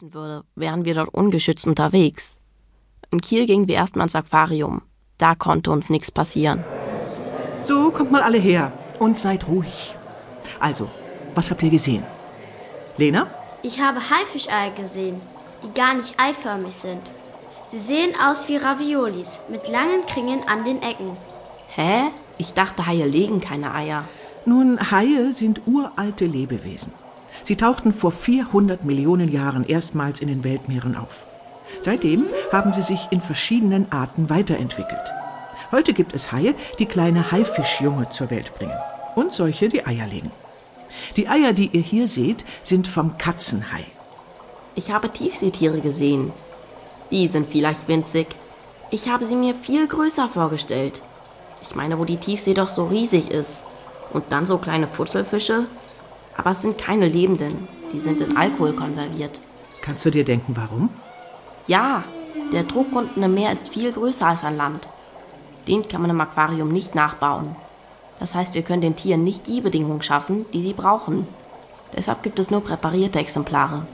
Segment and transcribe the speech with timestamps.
[0.00, 2.34] würde, wären wir dort ungeschützt unterwegs.
[3.12, 4.82] In Kiel gingen wir erstmal ins Aquarium.
[5.18, 6.64] Da konnte uns nichts passieren.
[7.62, 9.94] So, kommt mal alle her und seid ruhig.
[10.58, 10.90] Also,
[11.34, 12.02] was habt ihr gesehen?
[12.96, 13.28] Lena?
[13.62, 15.20] Ich habe Haifischeier gesehen,
[15.62, 17.00] die gar nicht eiförmig sind.
[17.68, 21.16] Sie sehen aus wie Raviolis mit langen Kringen an den Ecken.
[21.68, 22.10] Hä?
[22.36, 24.04] Ich dachte, Haie legen keine Eier.
[24.44, 26.92] Nun, Haie sind uralte Lebewesen.
[27.42, 31.26] Sie tauchten vor 400 Millionen Jahren erstmals in den Weltmeeren auf.
[31.80, 35.12] Seitdem haben sie sich in verschiedenen Arten weiterentwickelt.
[35.72, 38.78] Heute gibt es Haie, die kleine Haifischjunge zur Welt bringen
[39.16, 40.30] und solche, die Eier legen.
[41.16, 43.84] Die Eier, die ihr hier seht, sind vom Katzenhai.
[44.76, 46.32] Ich habe Tiefseetiere gesehen.
[47.10, 48.28] Die sind vielleicht winzig.
[48.90, 51.02] Ich habe sie mir viel größer vorgestellt.
[51.62, 53.62] Ich meine, wo die Tiefsee doch so riesig ist.
[54.12, 55.66] Und dann so kleine Futzelfische.
[56.36, 57.68] Aber es sind keine Lebenden.
[57.92, 59.40] Die sind in Alkohol konserviert.
[59.82, 60.90] Kannst du dir denken, warum?
[61.66, 62.04] Ja,
[62.52, 64.88] der Druck unten im Meer ist viel größer als an Land.
[65.68, 67.56] Den kann man im Aquarium nicht nachbauen.
[68.20, 71.26] Das heißt, wir können den Tieren nicht die Bedingungen schaffen, die sie brauchen.
[71.96, 73.86] Deshalb gibt es nur präparierte Exemplare.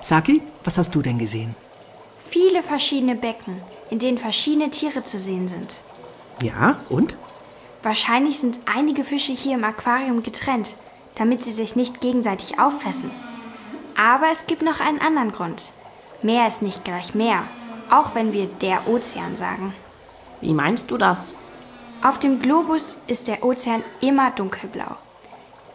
[0.00, 1.54] Saki, was hast du denn gesehen?
[2.28, 3.60] Viele verschiedene Becken,
[3.90, 5.82] in denen verschiedene Tiere zu sehen sind.
[6.42, 7.16] Ja, und?
[7.82, 10.76] Wahrscheinlich sind einige Fische hier im Aquarium getrennt,
[11.16, 13.10] damit sie sich nicht gegenseitig auffressen.
[13.96, 15.72] Aber es gibt noch einen anderen Grund.
[16.22, 17.44] Meer ist nicht gleich Meer,
[17.90, 19.74] auch wenn wir der Ozean sagen.
[20.40, 21.34] Wie meinst du das?
[22.02, 24.96] Auf dem Globus ist der Ozean immer dunkelblau.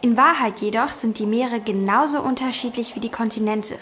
[0.00, 3.78] In Wahrheit jedoch sind die Meere genauso unterschiedlich wie die Kontinente.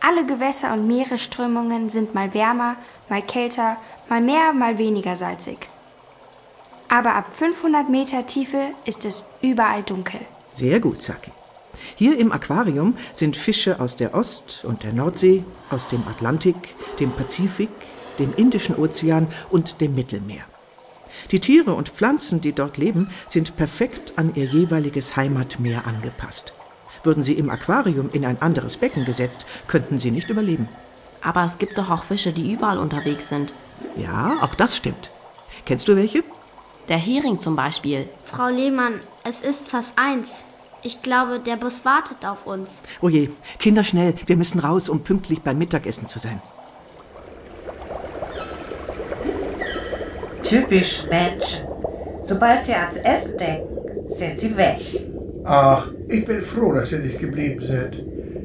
[0.00, 2.76] Alle Gewässer und Meeresströmungen sind mal wärmer,
[3.08, 3.76] mal kälter,
[4.08, 5.68] mal mehr, mal weniger salzig.
[6.88, 10.20] Aber ab 500 Meter Tiefe ist es überall dunkel.
[10.54, 11.32] Sehr gut, Saki.
[11.96, 17.10] Hier im Aquarium sind Fische aus der Ost- und der Nordsee, aus dem Atlantik, dem
[17.10, 17.70] Pazifik,
[18.20, 20.44] dem Indischen Ozean und dem Mittelmeer.
[21.32, 26.54] Die Tiere und Pflanzen, die dort leben, sind perfekt an ihr jeweiliges Heimatmeer angepasst.
[27.02, 30.68] Würden sie im Aquarium in ein anderes Becken gesetzt, könnten sie nicht überleben.
[31.20, 33.54] Aber es gibt doch auch Fische, die überall unterwegs sind.
[33.96, 35.10] Ja, auch das stimmt.
[35.64, 36.22] Kennst du welche?
[36.88, 38.08] Der Hering zum Beispiel.
[38.24, 40.44] Frau Lehmann, es ist fast eins.
[40.82, 42.82] Ich glaube, der Bus wartet auf uns.
[43.00, 46.42] Oh je, Kinder schnell, wir müssen raus, um pünktlich beim Mittagessen zu sein.
[50.42, 51.66] Typisch Menschen.
[52.22, 54.80] Sobald sie ans Essen denken, sind sie weg.
[55.44, 58.02] Ach, ich bin froh, dass Sie nicht geblieben sind.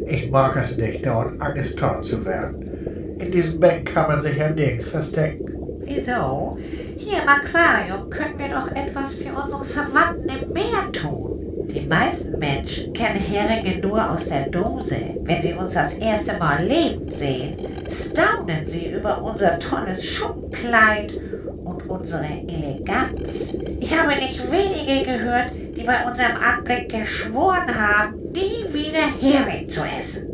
[0.07, 3.17] Ich mag es nicht, dauernd angestarrt zu werden.
[3.19, 5.58] In diesem Becken kann man sich ja nirgends verstecken.
[5.89, 6.55] Wieso?
[6.97, 11.65] Hier im Aquarium können wir doch etwas für unsere Verwandten im Meer tun.
[11.67, 14.97] Die meisten Menschen kennen Heringe nur aus der Dose.
[15.23, 17.55] Wenn sie uns das erste Mal lebend sehen,
[17.89, 21.19] staunen sie über unser tolles Schuppenkleid
[21.63, 23.55] und unsere Eleganz.
[23.79, 29.81] Ich habe nicht wenige gehört, die bei unserem Anblick geschworen haben, nie wieder Hering zu
[29.81, 30.27] essen.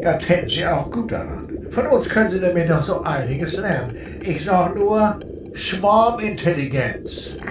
[0.00, 1.43] Ja, täten Sie auch gut daran.
[1.74, 4.20] Von uns können Sie nämlich noch so einiges lernen.
[4.22, 5.18] Ich sag nur
[5.54, 7.32] Schwarmintelligenz.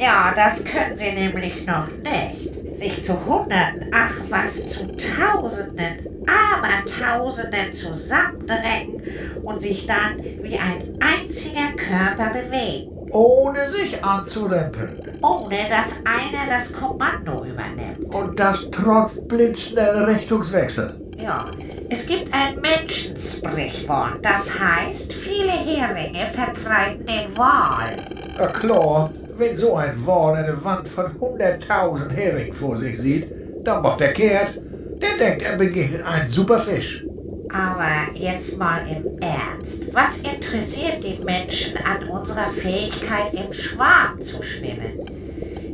[0.00, 2.76] Ja, das können sie nämlich noch nicht.
[2.76, 9.02] Sich zu Hunderten, ach was, zu Tausenden, Abertausenden zusammendrängen
[9.42, 12.92] und sich dann wie ein einziger Körper bewegen.
[13.10, 15.00] Ohne sich anzurempeln.
[15.22, 18.14] Ohne dass einer das Kommando übernimmt.
[18.14, 20.94] Und das trotz blitzschnellem Richtungswechsel.
[21.18, 21.46] Ja,
[21.90, 27.96] es gibt ein Menschensprichwort, das heißt, viele Heringe vertreiben den Wal.
[28.38, 33.28] Ja klar, wenn so ein Wal eine Wand von 100.000 Hering vor sich sieht,
[33.64, 34.60] dann macht er kehrt.
[35.00, 37.04] Der denkt, er begegnet einen Superfisch.
[37.50, 39.86] Aber jetzt mal im Ernst.
[39.94, 45.04] Was interessiert die Menschen an unserer Fähigkeit, im Schwarm zu schwimmen?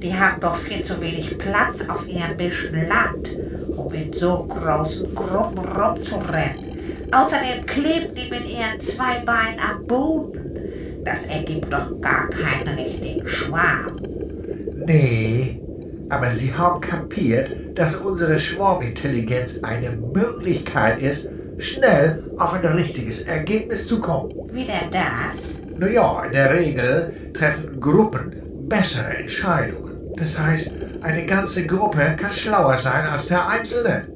[0.01, 3.31] Die haben doch viel zu wenig Platz auf ihrem bisschen Land,
[3.95, 6.75] um in so großen Gruppen rumzurennen.
[7.13, 11.03] Außerdem kleben die mit ihren zwei Beinen am Boden.
[11.05, 13.97] Das ergibt doch gar keinen richtigen Schwarm.
[14.87, 15.61] Nee,
[16.09, 23.87] aber Sie haben kapiert, dass unsere Schwarmintelligenz eine Möglichkeit ist, schnell auf ein richtiges Ergebnis
[23.87, 24.31] zu kommen.
[24.53, 25.43] Wie denn das?
[25.79, 28.33] Naja, in der Regel treffen Gruppen
[28.69, 29.84] bessere Entscheidungen.
[30.17, 30.71] Das heißt,
[31.03, 34.07] eine ganze Gruppe kann schlauer sein als der Einzelne.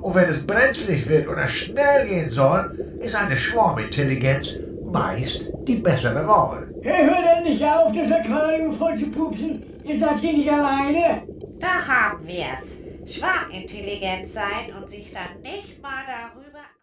[0.00, 6.26] Und wenn es brenzlig wird oder schnell gehen soll, ist eine Schwarmintelligenz meist die bessere
[6.26, 6.68] Wahl.
[6.82, 9.62] Hey, hört endlich auf, das Aquarium voll zu pupsen.
[9.84, 11.22] Ihr seid hier nicht alleine.
[11.58, 12.82] Da haben wir's.
[13.06, 16.53] Schwarmintelligent sein und sich dann nicht mal darüber